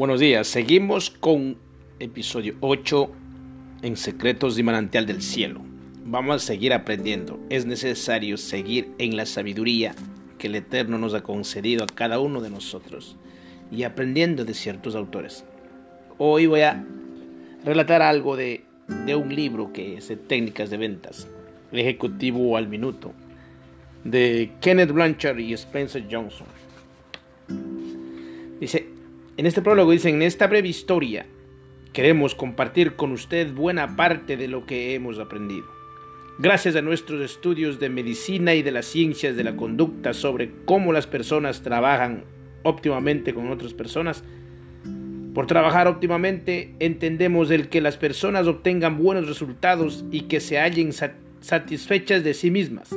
Buenos 0.00 0.20
días, 0.20 0.48
seguimos 0.48 1.10
con 1.10 1.58
episodio 1.98 2.54
8 2.60 3.10
en 3.82 3.98
Secretos 3.98 4.56
de 4.56 4.62
Manantial 4.62 5.04
del 5.04 5.20
Cielo. 5.20 5.60
Vamos 6.06 6.36
a 6.36 6.38
seguir 6.38 6.72
aprendiendo. 6.72 7.38
Es 7.50 7.66
necesario 7.66 8.38
seguir 8.38 8.92
en 8.96 9.14
la 9.14 9.26
sabiduría 9.26 9.94
que 10.38 10.46
el 10.46 10.54
Eterno 10.54 10.96
nos 10.96 11.12
ha 11.12 11.20
concedido 11.20 11.84
a 11.84 11.86
cada 11.86 12.18
uno 12.18 12.40
de 12.40 12.48
nosotros 12.48 13.18
y 13.70 13.82
aprendiendo 13.82 14.46
de 14.46 14.54
ciertos 14.54 14.94
autores. 14.94 15.44
Hoy 16.16 16.46
voy 16.46 16.62
a 16.62 16.82
relatar 17.62 18.00
algo 18.00 18.36
de, 18.36 18.64
de 19.04 19.14
un 19.16 19.36
libro 19.36 19.70
que 19.70 19.98
es 19.98 20.10
técnicas 20.26 20.70
de 20.70 20.78
ventas, 20.78 21.28
ejecutivo 21.72 22.56
al 22.56 22.68
minuto, 22.68 23.12
de 24.04 24.50
Kenneth 24.62 24.92
Blanchard 24.92 25.40
y 25.40 25.52
Spencer 25.52 26.06
Johnson. 26.10 26.46
En 29.40 29.46
este 29.46 29.62
prólogo 29.62 29.92
dicen, 29.92 30.16
en 30.16 30.22
esta 30.22 30.48
breve 30.48 30.68
historia 30.68 31.24
queremos 31.94 32.34
compartir 32.34 32.92
con 32.92 33.10
usted 33.10 33.50
buena 33.50 33.96
parte 33.96 34.36
de 34.36 34.48
lo 34.48 34.66
que 34.66 34.94
hemos 34.94 35.18
aprendido. 35.18 35.64
Gracias 36.38 36.76
a 36.76 36.82
nuestros 36.82 37.22
estudios 37.22 37.80
de 37.80 37.88
medicina 37.88 38.54
y 38.54 38.62
de 38.62 38.70
las 38.70 38.84
ciencias 38.84 39.36
de 39.36 39.44
la 39.44 39.56
conducta 39.56 40.12
sobre 40.12 40.50
cómo 40.66 40.92
las 40.92 41.06
personas 41.06 41.62
trabajan 41.62 42.24
óptimamente 42.64 43.32
con 43.32 43.50
otras 43.50 43.72
personas, 43.72 44.24
por 45.32 45.46
trabajar 45.46 45.88
óptimamente 45.88 46.74
entendemos 46.78 47.50
el 47.50 47.70
que 47.70 47.80
las 47.80 47.96
personas 47.96 48.46
obtengan 48.46 48.98
buenos 48.98 49.26
resultados 49.26 50.04
y 50.10 50.24
que 50.24 50.40
se 50.40 50.58
hallen 50.58 50.92
satisfechas 51.40 52.22
de 52.24 52.34
sí 52.34 52.50
mismas, 52.50 52.94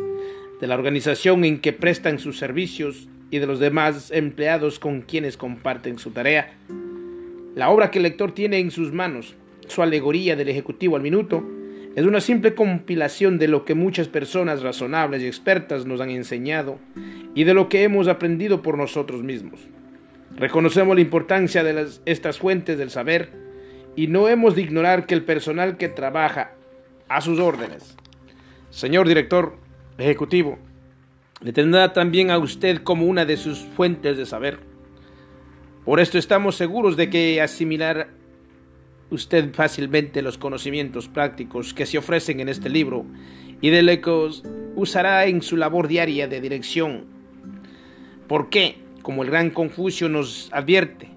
de 0.60 0.68
la 0.68 0.76
organización 0.76 1.46
en 1.46 1.62
que 1.62 1.72
prestan 1.72 2.20
sus 2.20 2.38
servicios 2.38 3.08
y 3.34 3.40
de 3.40 3.48
los 3.48 3.58
demás 3.58 4.12
empleados 4.12 4.78
con 4.78 5.02
quienes 5.02 5.38
comparten 5.38 5.98
su 5.98 6.12
tarea. 6.12 6.54
La 7.56 7.72
obra 7.72 7.90
que 7.90 7.98
el 7.98 8.04
lector 8.04 8.32
tiene 8.32 8.60
en 8.60 8.70
sus 8.70 8.94
manos, 8.94 9.34
su 9.68 9.82
alegoría 9.82 10.36
del 10.36 10.50
Ejecutivo 10.50 10.98
al 10.98 11.02
minuto, 11.02 11.44
es 11.96 12.06
una 12.06 12.22
simple 12.22 12.54
compilación 12.54 13.40
de 13.40 13.48
lo 13.48 13.66
que 13.66 13.74
muchas 13.74 14.08
personas 14.08 14.62
razonables 14.62 15.24
y 15.24 15.26
expertas 15.26 15.88
nos 15.88 16.00
han 16.00 16.12
enseñado 16.12 16.78
y 17.34 17.44
de 17.44 17.56
lo 17.56 17.70
que 17.70 17.82
hemos 17.82 18.08
aprendido 18.08 18.62
por 18.62 18.78
nosotros 18.78 19.24
mismos. 19.24 19.62
Reconocemos 20.36 20.94
la 20.94 21.02
importancia 21.02 21.64
de 21.64 21.88
estas 22.06 22.38
fuentes 22.38 22.78
del 22.78 22.92
saber 22.92 23.32
y 23.96 24.10
no 24.10 24.30
hemos 24.30 24.54
de 24.54 24.62
ignorar 24.62 25.08
que 25.08 25.16
el 25.16 25.24
personal 25.24 25.78
que 25.78 25.90
trabaja 25.90 26.52
a 27.10 27.20
sus 27.20 27.40
órdenes, 27.40 27.96
señor 28.70 29.08
director 29.08 29.56
ejecutivo, 29.98 30.60
le 31.44 31.52
tendrá 31.52 31.92
también 31.92 32.32
a 32.32 32.38
usted 32.38 32.84
como 32.84 33.06
una 33.06 33.26
de 33.26 33.36
sus 33.36 33.60
fuentes 33.60 34.18
de 34.18 34.26
saber. 34.26 34.60
Por 35.84 36.00
esto 36.00 36.18
estamos 36.18 36.56
seguros 36.56 36.96
de 36.96 37.10
que 37.10 37.42
asimilar 37.42 38.08
usted 39.10 39.54
fácilmente 39.54 40.22
los 40.22 40.38
conocimientos 40.38 41.10
prácticos 41.10 41.74
que 41.74 41.86
se 41.86 41.98
ofrecen 41.98 42.40
en 42.40 42.48
este 42.48 42.70
libro 42.70 43.06
y 43.60 43.70
de 43.72 43.84
lo 43.84 44.02
que 44.02 44.42
usará 44.76 45.26
en 45.26 45.42
su 45.42 45.58
labor 45.58 45.90
diaria 45.90 46.30
de 46.30 46.40
dirección. 46.40 47.06
¿Por 48.28 48.50
qué? 48.50 48.78
Como 49.02 49.24
el 49.24 49.30
gran 49.30 49.50
Confucio 49.50 50.08
nos 50.08 50.50
advierte, 50.54 51.10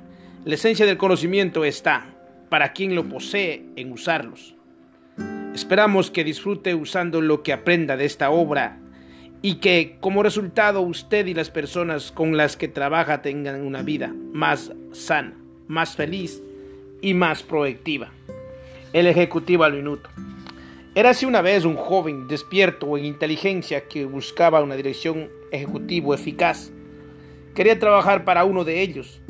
la 0.44 0.54
esencia 0.54 0.86
del 0.86 0.96
conocimiento 0.96 1.64
está, 1.64 2.16
para 2.48 2.72
quien 2.72 2.96
lo 2.96 3.08
posee, 3.08 3.64
en 3.76 3.92
usarlos. 3.92 4.56
Esperamos 5.54 6.10
que 6.10 6.24
disfrute 6.24 6.74
usando 6.74 7.20
lo 7.20 7.44
que 7.44 7.52
aprenda 7.52 7.96
de 7.96 8.04
esta 8.04 8.30
obra 8.30 8.80
y 9.46 9.60
que 9.60 9.98
como 10.00 10.24
resultado 10.24 10.80
usted 10.80 11.24
y 11.26 11.32
las 11.32 11.50
personas 11.50 12.10
con 12.10 12.36
las 12.36 12.56
que 12.56 12.66
trabaja 12.66 13.22
tengan 13.22 13.64
una 13.64 13.80
vida 13.82 14.12
más 14.32 14.72
sana, 14.90 15.36
más 15.68 15.94
feliz 15.94 16.42
y 17.00 17.14
más 17.14 17.44
proactiva. 17.44 18.10
El 18.92 19.06
ejecutivo 19.06 19.62
al 19.62 19.74
minuto. 19.74 20.10
Era 20.96 21.10
así 21.10 21.26
una 21.26 21.42
vez 21.42 21.64
un 21.64 21.76
joven 21.76 22.26
despierto 22.26 22.98
en 22.98 23.04
inteligencia 23.04 23.86
que 23.86 24.04
buscaba 24.04 24.64
una 24.64 24.74
dirección 24.74 25.28
ejecutivo 25.52 26.12
eficaz. 26.12 26.72
Quería 27.54 27.78
trabajar 27.78 28.24
para 28.24 28.44
uno 28.44 28.64
de 28.64 28.82
ellos. 28.82 29.20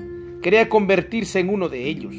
Quería 0.41 0.71
convertirse 0.71 1.41
en 1.41 1.50
uno 1.50 1.69
de 1.69 1.84
ellos. 1.84 2.15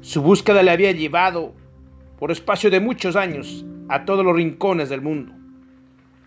Su 0.00 0.20
búsqueda 0.20 0.64
le 0.64 0.72
había 0.72 0.90
llevado, 0.90 1.54
por 2.18 2.32
espacio 2.32 2.70
de 2.72 2.80
muchos 2.80 3.14
años, 3.14 3.64
a 3.88 4.04
todos 4.04 4.24
los 4.24 4.34
rincones 4.34 4.88
del 4.88 5.00
mundo. 5.00 5.35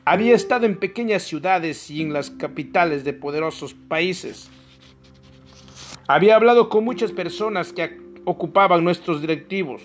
Había 0.05 0.33
estado 0.33 0.65
en 0.65 0.77
pequeñas 0.77 1.23
ciudades 1.23 1.89
y 1.91 2.01
en 2.01 2.13
las 2.13 2.31
capitales 2.31 3.03
de 3.03 3.13
poderosos 3.13 3.73
países. 3.73 4.49
Había 6.07 6.35
hablado 6.35 6.69
con 6.69 6.83
muchas 6.83 7.11
personas 7.11 7.73
que 7.73 7.99
ocupaban 8.25 8.83
nuestros 8.83 9.21
directivos, 9.21 9.81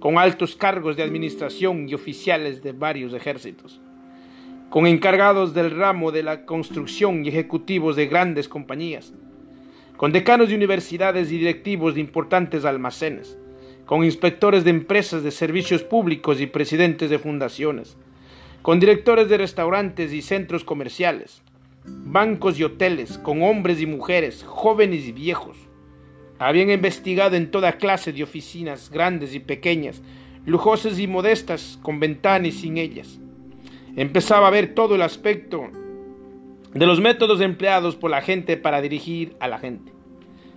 con 0.00 0.18
altos 0.18 0.56
cargos 0.56 0.96
de 0.96 1.02
administración 1.02 1.88
y 1.88 1.94
oficiales 1.94 2.62
de 2.62 2.72
varios 2.72 3.14
ejércitos, 3.14 3.80
con 4.68 4.86
encargados 4.86 5.54
del 5.54 5.70
ramo 5.70 6.12
de 6.12 6.24
la 6.24 6.44
construcción 6.44 7.24
y 7.24 7.28
ejecutivos 7.28 7.96
de 7.96 8.06
grandes 8.06 8.48
compañías, 8.48 9.14
con 9.96 10.12
decanos 10.12 10.48
de 10.48 10.56
universidades 10.56 11.30
y 11.30 11.38
directivos 11.38 11.94
de 11.94 12.00
importantes 12.00 12.64
almacenes, 12.64 13.38
con 13.86 14.04
inspectores 14.04 14.64
de 14.64 14.70
empresas 14.70 15.22
de 15.22 15.30
servicios 15.30 15.82
públicos 15.82 16.40
y 16.40 16.46
presidentes 16.46 17.08
de 17.08 17.18
fundaciones, 17.18 17.96
con 18.64 18.80
directores 18.80 19.28
de 19.28 19.36
restaurantes 19.36 20.10
y 20.14 20.22
centros 20.22 20.64
comerciales, 20.64 21.42
bancos 21.84 22.58
y 22.58 22.64
hoteles, 22.64 23.18
con 23.18 23.42
hombres 23.42 23.78
y 23.82 23.84
mujeres, 23.84 24.42
jóvenes 24.42 25.06
y 25.06 25.12
viejos. 25.12 25.58
Habían 26.38 26.70
investigado 26.70 27.36
en 27.36 27.50
toda 27.50 27.76
clase 27.76 28.10
de 28.10 28.22
oficinas, 28.22 28.88
grandes 28.88 29.34
y 29.34 29.40
pequeñas, 29.40 30.00
lujosas 30.46 30.98
y 30.98 31.06
modestas, 31.06 31.78
con 31.82 32.00
ventanas 32.00 32.48
y 32.48 32.52
sin 32.52 32.78
ellas. 32.78 33.20
Empezaba 33.96 34.46
a 34.46 34.50
ver 34.50 34.74
todo 34.74 34.94
el 34.94 35.02
aspecto 35.02 35.68
de 36.72 36.86
los 36.86 37.02
métodos 37.02 37.42
empleados 37.42 37.96
por 37.96 38.10
la 38.10 38.22
gente 38.22 38.56
para 38.56 38.80
dirigir 38.80 39.36
a 39.40 39.48
la 39.48 39.58
gente. 39.58 39.92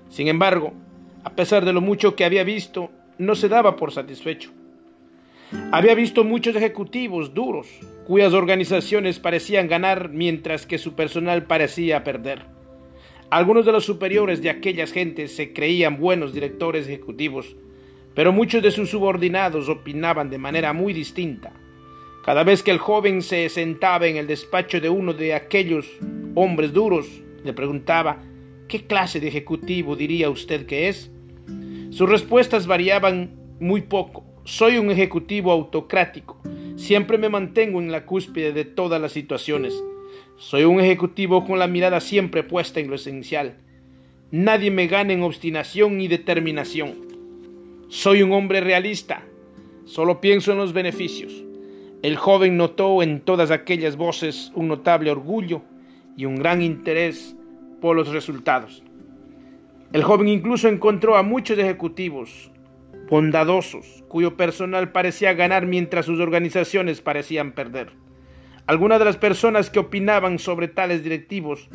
Sin 0.07 0.29
embargo, 0.29 0.71
a 1.25 1.31
pesar 1.31 1.65
de 1.65 1.73
lo 1.73 1.81
mucho 1.81 2.15
que 2.15 2.23
había 2.23 2.45
visto, 2.45 2.89
no 3.17 3.35
se 3.35 3.49
daba 3.49 3.75
por 3.75 3.91
satisfecho. 3.91 4.51
Había 5.73 5.93
visto 5.93 6.23
muchos 6.23 6.55
ejecutivos 6.55 7.33
duros, 7.33 7.67
cuyas 8.07 8.31
organizaciones 8.31 9.19
parecían 9.19 9.67
ganar 9.67 10.07
mientras 10.07 10.65
que 10.65 10.77
su 10.77 10.93
personal 10.93 11.43
parecía 11.43 12.05
perder. 12.05 12.45
Algunos 13.29 13.65
de 13.65 13.73
los 13.73 13.83
superiores 13.83 14.41
de 14.41 14.49
aquellas 14.49 14.93
gentes 14.93 15.35
se 15.35 15.51
creían 15.51 15.99
buenos 15.99 16.33
directores 16.33 16.87
ejecutivos, 16.87 17.57
pero 18.15 18.31
muchos 18.31 18.63
de 18.63 18.71
sus 18.71 18.89
subordinados 18.89 19.67
opinaban 19.67 20.29
de 20.29 20.37
manera 20.37 20.71
muy 20.71 20.93
distinta. 20.93 21.51
Cada 22.23 22.45
vez 22.45 22.63
que 22.63 22.71
el 22.71 22.77
joven 22.77 23.21
se 23.21 23.49
sentaba 23.49 24.07
en 24.07 24.15
el 24.15 24.25
despacho 24.25 24.79
de 24.79 24.87
uno 24.87 25.11
de 25.11 25.33
aquellos 25.33 25.85
hombres 26.33 26.71
duros, 26.71 27.07
le 27.43 27.51
preguntaba, 27.51 28.23
¿qué 28.69 28.87
clase 28.87 29.19
de 29.19 29.27
ejecutivo 29.27 29.97
diría 29.97 30.29
usted 30.29 30.65
que 30.65 30.87
es? 30.87 31.11
Sus 31.89 32.07
respuestas 32.07 32.67
variaban 32.67 33.35
muy 33.59 33.81
poco 33.81 34.27
soy 34.47 34.77
un 34.77 34.89
ejecutivo 34.89 35.51
autocrático. 35.51 36.37
Siempre 36.77 37.17
me 37.17 37.27
mantengo 37.27 37.81
en 37.81 37.91
la 37.91 38.05
cúspide 38.05 38.53
de 38.53 38.63
todas 38.63 39.01
las 39.01 39.11
situaciones. 39.11 39.83
Soy 40.37 40.63
un 40.63 40.79
ejecutivo 40.79 41.43
con 41.43 41.57
la 41.57 41.67
mirada 41.67 41.99
siempre 41.99 42.43
puesta 42.43 42.79
en 42.79 42.87
lo 42.87 42.95
esencial. 42.95 43.57
Nadie 44.29 44.69
me 44.69 44.85
gana 44.85 45.11
en 45.11 45.23
obstinación 45.23 45.99
y 45.99 46.07
determinación. 46.07 46.93
Soy 47.89 48.21
un 48.21 48.31
hombre 48.31 48.61
realista. 48.61 49.23
Solo 49.85 50.21
pienso 50.21 50.51
en 50.51 50.59
los 50.59 50.71
beneficios. 50.71 51.43
El 52.03 52.15
joven 52.15 52.57
notó 52.57 53.01
en 53.01 53.21
todas 53.21 53.49
aquellas 53.49 53.97
voces 53.97 54.51
un 54.53 54.67
notable 54.67 55.09
orgullo 55.09 55.63
y 56.15 56.25
un 56.25 56.35
gran 56.35 56.61
interés 56.61 57.35
por 57.81 57.95
los 57.95 58.09
resultados. 58.09 58.83
El 59.93 60.03
joven 60.03 60.27
incluso 60.27 60.67
encontró 60.67 61.17
a 61.17 61.23
muchos 61.23 61.57
ejecutivos, 61.57 62.51
bondadosos, 63.09 64.03
cuyo 64.07 64.35
personal 64.35 64.91
parecía 64.91 65.33
ganar 65.33 65.65
mientras 65.65 66.05
sus 66.05 66.19
organizaciones 66.19 67.01
parecían 67.01 67.53
perder. 67.53 67.91
Algunas 68.65 68.99
de 68.99 69.05
las 69.05 69.17
personas 69.17 69.69
que 69.69 69.79
opinaban 69.79 70.39
sobre 70.39 70.67
tales 70.67 71.03
directivos 71.03 71.69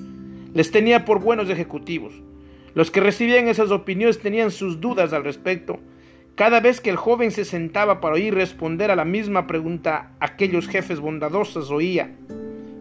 les 0.53 0.71
tenía 0.71 1.05
por 1.05 1.21
buenos 1.21 1.49
ejecutivos. 1.49 2.13
Los 2.75 2.91
que 2.91 3.01
recibían 3.01 3.49
esas 3.49 3.71
opiniones 3.71 4.19
tenían 4.19 4.51
sus 4.51 4.81
dudas 4.81 5.13
al 5.13 5.25
respecto. 5.25 5.81
Cada 6.35 6.61
vez 6.61 6.81
que 6.81 6.91
el 6.91 6.97
joven 6.97 7.31
se 7.31 7.45
sentaba 7.45 8.01
para 8.01 8.15
oír 8.15 8.35
responder 8.35 8.91
a 8.91 8.97
la 8.97 9.05
misma 9.05 9.47
pregunta, 9.47 10.13
aquellos 10.21 10.69
jefes 10.69 11.01
bondadosos 11.01 11.71
oía, 11.71 12.15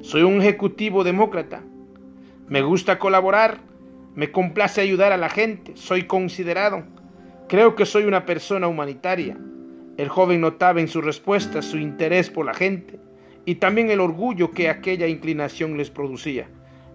soy 0.01 0.23
un 0.23 0.41
ejecutivo 0.41 1.03
demócrata, 1.03 1.61
me 2.47 2.61
gusta 2.61 2.97
colaborar, 2.97 3.59
me 4.15 4.31
complace 4.31 4.81
ayudar 4.81 5.11
a 5.11 5.17
la 5.17 5.29
gente, 5.29 5.73
soy 5.75 6.03
considerado, 6.03 6.83
Creo 7.51 7.75
que 7.75 7.85
soy 7.85 8.05
una 8.05 8.25
persona 8.25 8.69
humanitaria. 8.69 9.37
El 9.97 10.07
joven 10.07 10.39
notaba 10.39 10.79
en 10.79 10.87
su 10.87 11.01
respuesta 11.01 11.61
su 11.61 11.77
interés 11.77 12.29
por 12.29 12.45
la 12.45 12.53
gente 12.53 12.97
y 13.43 13.55
también 13.55 13.91
el 13.91 13.99
orgullo 13.99 14.51
que 14.51 14.69
aquella 14.69 15.05
inclinación 15.05 15.75
les 15.75 15.89
producía, 15.89 16.47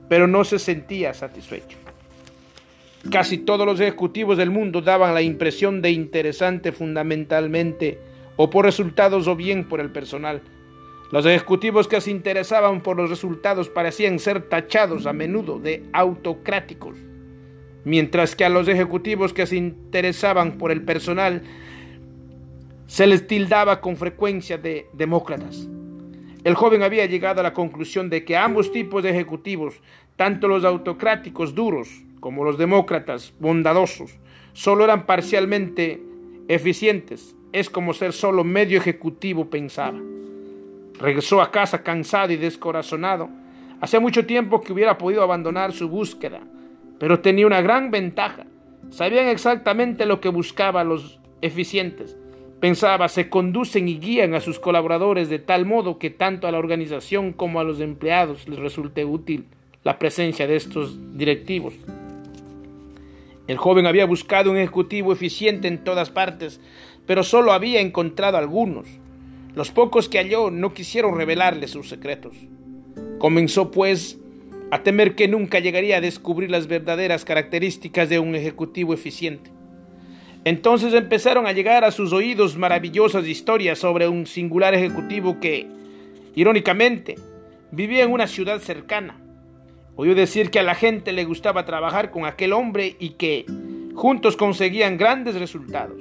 pero 0.09 0.27
no 0.27 0.45
se 0.45 0.59
sentía 0.59 1.13
satisfecho. 1.13 1.77
Casi 3.11 3.37
todos 3.37 3.67
los 3.67 3.81
ejecutivos 3.81 4.39
del 4.39 4.49
mundo 4.49 4.81
daban 4.81 5.13
la 5.13 5.21
impresión 5.21 5.83
de 5.83 5.91
interesante 5.91 6.73
fundamentalmente 6.73 7.99
o 8.37 8.49
por 8.49 8.65
resultados 8.65 9.29
o 9.29 9.37
bien 9.37 9.69
por 9.69 9.81
el 9.81 9.91
personal. 9.91 10.41
Los 11.13 11.27
ejecutivos 11.27 11.87
que 11.87 12.01
se 12.01 12.11
interesaban 12.11 12.83
por 12.83 12.97
los 12.97 13.11
resultados 13.11 13.69
parecían 13.69 14.19
ser 14.19 14.49
tachados 14.49 15.05
a 15.05 15.13
menudo 15.13 15.59
de 15.59 15.83
autocráticos, 15.93 16.97
mientras 17.87 18.35
que 18.35 18.45
a 18.45 18.49
los 18.49 18.67
ejecutivos 18.67 19.33
que 19.33 19.47
se 19.47 19.55
interesaban 19.55 20.59
por 20.59 20.73
el 20.73 20.83
personal 20.83 21.43
se 22.89 23.07
les 23.07 23.29
tildaba 23.29 23.81
con 23.81 23.97
frecuencia 23.97 24.59
de 24.59 24.89
demócratas. 24.93 25.69
El 26.43 26.57
joven 26.57 26.83
había 26.83 27.07
llegado 27.07 27.39
a 27.39 27.45
la 27.45 27.53
conclusión 27.53 28.11
de 28.11 28.25
que 28.25 28.37
ambos 28.37 28.73
tipos 28.73 29.05
de 29.05 29.11
ejecutivos, 29.11 29.81
tanto 30.17 30.49
los 30.49 30.65
autocráticos 30.65 31.55
duros 31.55 31.89
como 32.19 32.43
los 32.43 32.59
demócratas 32.59 33.33
bondadosos, 33.39 34.19
solo 34.53 34.83
eran 34.83 35.07
parcialmente 35.07 36.03
eficientes. 36.49 37.37
Es 37.53 37.71
como 37.71 37.95
ser 37.95 38.13
solo 38.13 38.43
medio 38.43 38.79
ejecutivo 38.79 39.49
pensaba. 39.49 40.01
Regresó 40.99 41.41
a 41.41 41.53
casa 41.53 41.85
cansado 41.85 42.33
y 42.33 42.37
descorazonado. 42.37 43.29
Hacía 43.81 44.01
mucho 44.01 44.27
tiempo 44.27 44.61
que 44.61 44.73
hubiera 44.73 44.99
podido 44.99 45.23
abandonar 45.23 45.73
su 45.73 45.89
búsqueda, 45.89 46.41
pero 46.99 47.21
tenía 47.21 47.47
una 47.47 47.61
gran 47.61 47.91
ventaja. 47.91 48.47
Sabían 48.91 49.29
exactamente 49.29 50.07
lo 50.07 50.21
que 50.21 50.29
buscaban 50.29 50.89
los 50.89 51.21
eficientes. 51.43 52.17
Pensaba, 52.61 53.09
se 53.09 53.29
conducen 53.29 53.89
y 53.89 53.99
guían 53.99 54.35
a 54.35 54.41
sus 54.41 54.59
colaboradores 54.59 55.29
de 55.29 55.39
tal 55.39 55.67
modo 55.67 55.99
que 55.99 56.11
tanto 56.11 56.47
a 56.47 56.53
la 56.53 56.59
organización 56.59 57.33
como 57.33 57.61
a 57.61 57.65
los 57.65 57.81
empleados 57.81 58.49
les 58.49 58.59
resulte 58.59 59.05
útil 59.05 59.47
la 59.85 59.99
presencia 59.99 60.47
de 60.47 60.57
estos 60.57 60.99
directivos. 61.17 61.75
El 63.47 63.59
joven 63.59 63.87
había 63.87 64.07
buscado 64.07 64.51
un 64.51 64.57
ejecutivo 64.57 65.13
eficiente 65.13 65.69
en 65.69 65.85
todas 65.85 66.11
partes, 66.11 66.61
pero 67.07 67.23
solo 67.23 67.53
había 67.53 67.81
encontrado 67.81 68.37
algunos. 68.37 68.89
Los 69.55 69.71
pocos 69.71 70.09
que 70.09 70.19
halló 70.19 70.51
no 70.51 70.75
quisieron 70.75 71.17
revelarle 71.17 71.69
sus 71.69 71.89
secretos. 71.89 72.37
Comenzó, 73.19 73.71
pues, 73.71 74.19
a 74.71 74.83
temer 74.83 75.15
que 75.15 75.29
nunca 75.29 75.59
llegaría 75.61 75.99
a 75.99 76.01
descubrir 76.01 76.51
las 76.51 76.67
verdaderas 76.67 77.25
características 77.25 78.09
de 78.09 78.19
un 78.19 78.35
ejecutivo 78.35 78.95
eficiente. 78.95 79.51
Entonces 80.45 80.95
empezaron 80.95 81.47
a 81.47 81.53
llegar 81.53 81.85
a 81.85 81.91
sus 81.91 82.13
oídos 82.13 82.57
maravillosas 82.57 83.27
historias 83.27 83.79
sobre 83.79 84.09
un 84.09 84.27
singular 84.27 84.75
ejecutivo 84.75 85.41
que, 85.41 85.67
irónicamente, 86.35 87.17
vivía 87.71 88.05
en 88.05 88.13
una 88.13 88.27
ciudad 88.27 88.61
cercana. 88.61 89.21
Oyó 89.97 90.15
decir 90.15 90.51
que 90.51 90.59
a 90.59 90.63
la 90.63 90.75
gente 90.75 91.13
le 91.13 91.25
gustaba 91.25 91.65
trabajar 91.65 92.11
con 92.11 92.27
aquel 92.27 92.53
hombre 92.53 92.97
y 92.99 93.11
que 93.11 93.47
juntos 93.95 94.37
conseguían 94.37 94.99
grandes 94.99 95.37
resultados. 95.37 96.01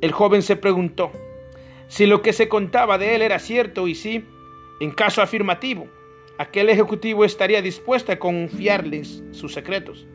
El 0.00 0.12
joven 0.12 0.42
se 0.42 0.56
preguntó, 0.56 1.12
si 1.88 2.06
lo 2.06 2.22
que 2.22 2.32
se 2.32 2.48
contaba 2.48 2.98
de 2.98 3.14
él 3.14 3.22
era 3.22 3.38
cierto 3.38 3.86
y 3.86 3.94
si, 3.94 4.24
en 4.80 4.90
caso 4.90 5.22
afirmativo, 5.22 5.86
aquel 6.42 6.68
ejecutivo 6.68 7.24
estaría 7.24 7.62
dispuesto 7.62 8.12
a 8.12 8.18
confiarles 8.18 9.22
sus 9.30 9.54
secretos. 9.54 10.06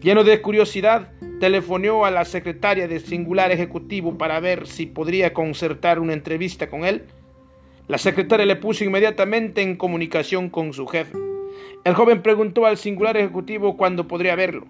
Lleno 0.00 0.24
de 0.24 0.40
curiosidad, 0.40 1.12
telefonó 1.40 2.04
a 2.04 2.10
la 2.10 2.24
secretaria 2.24 2.88
del 2.88 3.00
singular 3.00 3.50
ejecutivo 3.50 4.16
para 4.16 4.40
ver 4.40 4.66
si 4.66 4.86
podría 4.86 5.34
concertar 5.34 5.98
una 5.98 6.14
entrevista 6.14 6.70
con 6.70 6.84
él. 6.84 7.04
La 7.88 7.98
secretaria 7.98 8.46
le 8.46 8.56
puso 8.56 8.84
inmediatamente 8.84 9.62
en 9.62 9.76
comunicación 9.76 10.48
con 10.48 10.72
su 10.72 10.86
jefe. 10.86 11.18
El 11.84 11.94
joven 11.94 12.22
preguntó 12.22 12.66
al 12.66 12.78
singular 12.78 13.16
ejecutivo 13.16 13.76
cuándo 13.76 14.08
podría 14.08 14.36
verlo. 14.36 14.66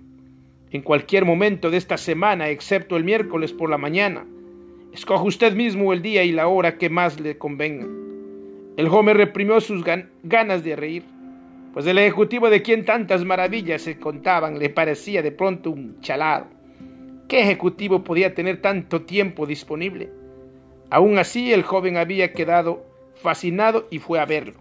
En 0.71 0.83
cualquier 0.83 1.25
momento 1.25 1.71
de 1.71 1.77
esta 1.77 1.97
semana, 1.97 2.49
excepto 2.49 2.97
el 2.97 3.05
miércoles 3.05 3.53
por 3.53 3.69
la 3.69 3.79
mañana, 3.79 4.25
Escoja 4.93 5.23
usted 5.23 5.55
mismo 5.55 5.93
el 5.93 6.03
día 6.03 6.25
y 6.25 6.33
la 6.33 6.49
hora 6.49 6.77
que 6.77 6.91
más 6.91 7.21
le 7.21 7.39
convenga. 7.39 7.87
El 8.81 8.89
joven 8.89 9.15
reprimió 9.15 9.61
sus 9.61 9.85
ganas 10.23 10.65
de 10.65 10.75
reír, 10.75 11.05
pues 11.75 11.87
el 11.87 11.99
ejecutivo 11.99 12.49
de 12.49 12.63
quien 12.63 12.87
tantas 12.87 13.27
maravillas 13.27 13.83
se 13.83 13.99
contaban 13.99 14.59
le 14.59 14.71
parecía 14.71 15.21
de 15.21 15.33
pronto 15.33 15.69
un 15.71 16.01
chalado. 16.01 16.47
¿Qué 17.29 17.43
ejecutivo 17.43 18.03
podía 18.03 18.33
tener 18.33 18.63
tanto 18.63 19.03
tiempo 19.03 19.45
disponible? 19.45 20.11
Aún 20.89 21.19
así, 21.19 21.53
el 21.53 21.63
joven 21.63 21.99
había 21.99 22.33
quedado 22.33 22.87
fascinado 23.17 23.87
y 23.91 23.99
fue 23.99 24.19
a 24.19 24.25
verlo. 24.25 24.55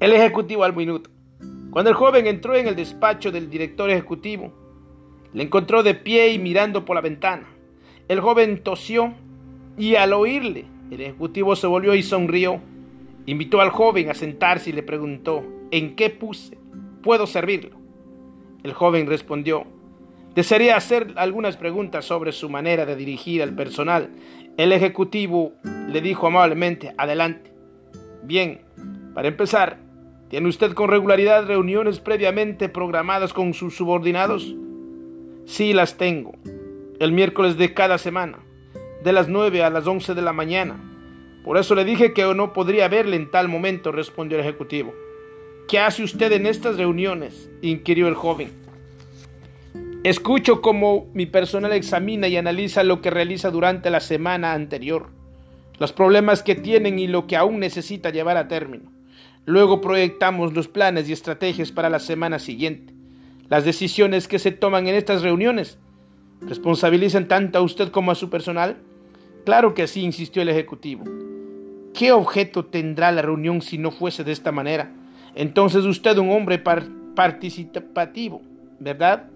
El 0.00 0.14
ejecutivo 0.14 0.64
al 0.64 0.74
minuto. 0.74 1.10
Cuando 1.70 1.90
el 1.90 1.94
joven 1.94 2.26
entró 2.26 2.56
en 2.56 2.68
el 2.68 2.74
despacho 2.74 3.30
del 3.30 3.50
director 3.50 3.90
ejecutivo, 3.90 4.50
le 5.34 5.42
encontró 5.42 5.82
de 5.82 5.92
pie 5.92 6.32
y 6.32 6.38
mirando 6.38 6.86
por 6.86 6.96
la 6.96 7.02
ventana. 7.02 7.46
El 8.08 8.20
joven 8.20 8.62
tosió 8.62 9.12
y 9.76 9.96
al 9.96 10.14
oírle, 10.14 10.64
el 10.90 11.00
ejecutivo 11.00 11.56
se 11.56 11.66
volvió 11.66 11.94
y 11.94 12.02
sonrió. 12.02 12.60
Invitó 13.26 13.60
al 13.60 13.70
joven 13.70 14.10
a 14.10 14.14
sentarse 14.14 14.70
y 14.70 14.72
le 14.72 14.82
preguntó, 14.82 15.44
¿en 15.70 15.94
qué 15.94 16.10
puse? 16.10 16.58
¿Puedo 17.02 17.26
servirlo? 17.26 17.76
El 18.62 18.72
joven 18.72 19.06
respondió, 19.06 19.66
desearía 20.34 20.76
hacer 20.76 21.14
algunas 21.16 21.56
preguntas 21.56 22.04
sobre 22.04 22.32
su 22.32 22.48
manera 22.50 22.86
de 22.86 22.96
dirigir 22.96 23.42
al 23.42 23.54
personal. 23.54 24.10
El 24.56 24.72
ejecutivo 24.72 25.52
le 25.88 26.00
dijo 26.00 26.26
amablemente, 26.26 26.92
adelante. 26.98 27.52
Bien, 28.22 28.60
para 29.14 29.28
empezar, 29.28 29.78
¿tiene 30.28 30.48
usted 30.48 30.72
con 30.72 30.90
regularidad 30.90 31.46
reuniones 31.46 32.00
previamente 32.00 32.68
programadas 32.68 33.32
con 33.32 33.54
sus 33.54 33.76
subordinados? 33.76 34.54
Sí, 35.46 35.72
las 35.72 35.96
tengo 35.96 36.32
el 37.00 37.12
miércoles 37.12 37.56
de 37.56 37.72
cada 37.72 37.96
semana, 37.96 38.40
de 39.02 39.12
las 39.12 39.28
9 39.28 39.62
a 39.62 39.70
las 39.70 39.86
11 39.86 40.14
de 40.14 40.22
la 40.22 40.32
mañana. 40.32 40.78
Por 41.44 41.56
eso 41.56 41.74
le 41.74 41.84
dije 41.84 42.12
que 42.12 42.22
no 42.34 42.52
podría 42.52 42.88
verle 42.88 43.16
en 43.16 43.30
tal 43.30 43.48
momento, 43.48 43.92
respondió 43.92 44.38
el 44.38 44.44
ejecutivo. 44.44 44.94
¿Qué 45.68 45.78
hace 45.78 46.02
usted 46.02 46.32
en 46.32 46.46
estas 46.46 46.76
reuniones? 46.76 47.50
inquirió 47.62 48.08
el 48.08 48.14
joven. 48.14 48.50
Escucho 50.02 50.60
cómo 50.60 51.08
mi 51.14 51.26
personal 51.26 51.72
examina 51.72 52.26
y 52.28 52.36
analiza 52.36 52.82
lo 52.82 53.00
que 53.00 53.10
realiza 53.10 53.50
durante 53.50 53.90
la 53.90 54.00
semana 54.00 54.54
anterior, 54.54 55.08
los 55.78 55.92
problemas 55.92 56.42
que 56.42 56.54
tienen 56.54 56.98
y 56.98 57.06
lo 57.06 57.26
que 57.26 57.36
aún 57.36 57.60
necesita 57.60 58.10
llevar 58.10 58.36
a 58.36 58.48
término. 58.48 58.90
Luego 59.46 59.80
proyectamos 59.80 60.54
los 60.54 60.68
planes 60.68 61.08
y 61.08 61.12
estrategias 61.12 61.72
para 61.72 61.90
la 61.90 61.98
semana 61.98 62.38
siguiente. 62.38 62.94
Las 63.48 63.64
decisiones 63.64 64.28
que 64.28 64.38
se 64.38 64.52
toman 64.52 64.86
en 64.86 64.94
estas 64.94 65.22
reuniones 65.22 65.78
¿Responsabilizan 66.40 67.28
tanto 67.28 67.58
a 67.58 67.62
usted 67.62 67.90
como 67.90 68.10
a 68.10 68.14
su 68.14 68.30
personal? 68.30 68.78
Claro 69.44 69.74
que 69.74 69.86
sí, 69.86 70.02
insistió 70.02 70.42
el 70.42 70.48
ejecutivo. 70.48 71.04
¿Qué 71.94 72.12
objeto 72.12 72.64
tendrá 72.66 73.10
la 73.10 73.22
reunión 73.22 73.62
si 73.62 73.78
no 73.78 73.90
fuese 73.90 74.22
de 74.22 74.32
esta 74.32 74.52
manera? 74.52 74.92
Entonces 75.34 75.84
usted 75.84 76.18
un 76.18 76.30
hombre 76.30 76.58
participativo, 76.58 78.42
¿verdad? 78.78 79.28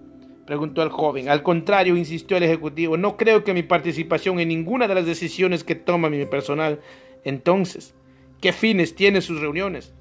Preguntó 0.45 0.83
el 0.83 0.89
joven. 0.89 1.29
Al 1.29 1.41
contrario, 1.41 1.97
insistió 1.97 2.37
el 2.37 2.43
ejecutivo, 2.43 2.97
no 2.97 3.17
creo 3.17 3.43
que 3.43 3.53
mi 3.53 3.63
participación 3.63 4.39
en 4.39 4.49
ninguna 4.49 4.87
de 4.87 4.95
las 4.95 5.05
decisiones 5.05 5.63
que 5.63 5.75
toma 5.75 6.09
mi 6.09 6.25
personal. 6.25 6.79
Entonces, 7.23 7.95
¿qué 8.41 8.53
fines 8.53 8.95
tiene 8.95 9.21
sus 9.21 9.41
reuniones? 9.41 9.93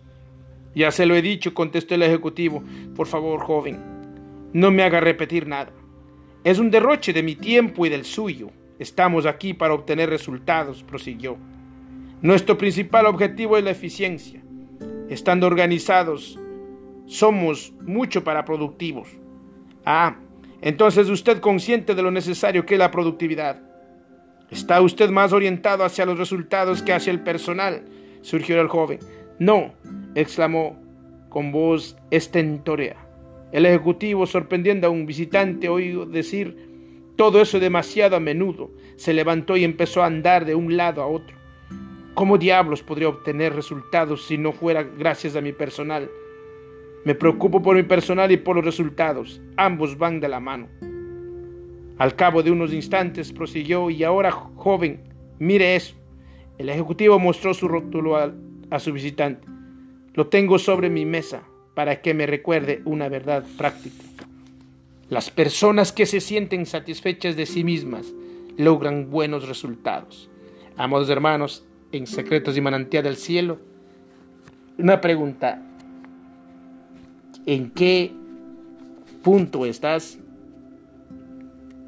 Ya 0.75 0.91
se 0.91 1.07
lo 1.07 1.15
he 1.15 1.23
dicho, 1.23 1.55
contestó 1.55 1.95
el 1.95 2.03
ejecutivo. 2.03 2.63
Por 2.95 3.07
favor, 3.07 3.41
joven, 3.41 3.79
no 4.53 4.71
me 4.71 4.83
haga 4.83 5.01
repetir 5.01 5.47
nada. 5.47 5.73
Es 6.43 6.59
un 6.59 6.71
derroche 6.71 7.13
de 7.13 7.23
mi 7.23 7.37
tiempo 7.37 7.87
y 7.87 7.89
del 7.89 8.05
suyo. 8.05 8.51
Estamos 8.79 9.27
aquí 9.27 9.55
para 9.55 9.75
obtener 9.75 10.11
resultados, 10.11 10.83
prosiguió. 10.83 11.37
Nuestro 12.23 12.59
principal 12.59 13.07
objetivo 13.07 13.57
es 13.57 13.65
la 13.65 13.71
eficiencia. 13.71 14.43
Estando 15.09 15.47
organizados, 15.47 16.39
somos 17.07 17.73
mucho 17.83 18.25
para 18.25 18.45
productivos. 18.45 19.09
Ah, 19.85 20.17
entonces 20.61 21.09
usted 21.09 21.41
consciente 21.41 21.95
de 21.95 22.03
lo 22.03 22.11
necesario 22.11 22.65
que 22.65 22.75
es 22.75 22.79
la 22.79 22.91
productividad. 22.91 23.61
¿Está 24.51 24.81
usted 24.81 25.11
más 25.11 25.33
orientado 25.33 25.85
hacia 25.85 26.07
los 26.07 26.19
resultados 26.19 26.83
que 26.83 26.93
hacia 26.93 27.11
el 27.11 27.21
personal? 27.21 27.85
surgió 28.23 28.61
el 28.61 28.69
joven. 28.69 28.99
No, 29.39 29.75
exclamó 30.15 30.79
con 31.29 31.53
voz 31.53 31.97
estentórea. 32.11 32.97
El 33.53 33.67
ejecutivo, 33.67 34.27
sorprendiendo 34.27 34.87
a 34.87 34.91
un 34.91 35.05
visitante, 35.07 35.69
oyó 35.69 36.07
decir 36.07 36.74
todo 37.17 37.41
eso 37.41 37.61
demasiado 37.61 38.17
a 38.17 38.21
menudo. 38.21 38.71
Se 38.97 39.13
levantó 39.13 39.57
y 39.57 39.65
empezó 39.65 40.03
a 40.03 40.07
andar 40.07 40.45
de 40.45 40.55
un 40.55 40.77
lado 40.77 41.03
a 41.03 41.07
otro. 41.07 41.37
¿Cómo 42.15 42.39
diablos 42.39 42.83
podría 42.83 43.09
obtener 43.09 43.55
resultados 43.55 44.27
si 44.27 44.39
no 44.39 44.53
fuera 44.53 44.83
gracias 44.83 45.37
a 45.37 45.41
mi 45.41 45.53
personal? 45.53 46.11
Me 47.05 47.15
preocupo 47.15 47.61
por 47.61 47.77
mi 47.77 47.83
personal 47.83 48.31
y 48.33 48.37
por 48.37 48.57
los 48.57 48.65
resultados. 48.65 49.41
Ambos 49.57 49.99
van 49.99 50.21
de 50.21 50.29
la 50.29 50.41
mano. 50.41 50.69
Al 51.99 52.15
cabo 52.17 52.43
de 52.43 52.51
unos 52.51 52.73
instantes 52.73 53.33
prosiguió, 53.33 53.91
y 53.91 54.03
ahora, 54.05 54.31
joven, 54.31 55.03
mire 55.39 55.77
eso. 55.77 55.95
El 56.59 56.69
ejecutivo 56.69 57.19
mostró 57.19 57.53
su 57.53 57.69
rótulo 57.69 58.17
a, 58.17 58.33
a 58.71 58.79
su 58.79 58.93
visitante. 58.93 59.47
Lo 60.15 60.29
tengo 60.29 60.59
sobre 60.59 60.89
mi 60.91 61.05
mesa. 61.05 61.45
para 61.75 62.01
que 62.01 62.15
me 62.15 62.27
recuerde 62.27 62.83
una 62.85 63.09
verdad 63.09 63.45
práctica. 63.59 64.24
Las 65.15 65.31
personas 65.31 65.93
que 65.93 66.07
se 66.07 66.21
sienten 66.21 66.67
satisfechas 66.67 67.37
de 67.37 67.47
sí 67.47 67.63
mismas 67.63 68.13
logran 68.57 69.11
buenos 69.11 69.47
resultados. 69.47 70.29
Amados 70.77 71.09
hermanos, 71.09 71.65
en 71.93 72.09
Secretos 72.09 72.57
y 72.57 72.61
Manantial 72.61 73.05
del 73.05 73.17
Cielo, 73.17 73.61
una 74.77 75.01
pregunta. 75.01 75.63
¿En 77.47 77.71
qué 77.71 78.13
punto 79.23 79.65
estás? 79.67 80.19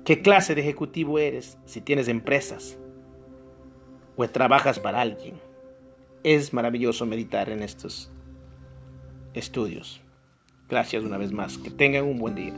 ¿Qué 0.04 0.23
clase 0.23 0.54
de 0.54 0.61
ejecutivo 0.61 1.18
eres 1.18 1.59
si 1.64 1.80
tienes 1.80 2.06
empresas 2.06 2.78
o 4.14 4.28
trabajas 4.28 4.78
para 4.78 5.00
alguien? 5.00 5.35
Es 6.23 6.52
maravilloso 6.52 7.06
meditar 7.06 7.50
en 7.50 7.64
estos 7.64 8.09
estudios. 9.35 10.00
Gracias 10.68 11.02
una 11.02 11.18
vez 11.18 11.33
más. 11.33 11.59
Que 11.59 11.71
tengan 11.71 12.04
un 12.04 12.21
buen 12.21 12.37
día. 12.37 12.54